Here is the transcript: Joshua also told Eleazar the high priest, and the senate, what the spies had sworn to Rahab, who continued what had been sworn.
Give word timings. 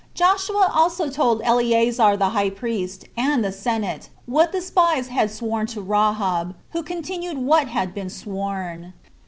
Joshua 0.15 0.67
also 0.73 1.11
told 1.11 1.43
Eleazar 1.43 2.17
the 2.17 2.29
high 2.29 2.49
priest, 2.49 3.05
and 3.15 3.45
the 3.45 3.51
senate, 3.51 4.09
what 4.25 4.51
the 4.51 4.59
spies 4.59 5.09
had 5.09 5.29
sworn 5.29 5.67
to 5.67 5.79
Rahab, 5.81 6.55
who 6.71 6.81
continued 6.81 7.37
what 7.37 7.67
had 7.67 7.93
been 7.93 8.09
sworn. 8.09 8.93